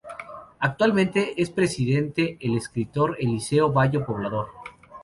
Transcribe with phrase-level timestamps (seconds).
[0.57, 4.47] Actualmente, su presidente es el escritor Eliseo Bayo Poblador.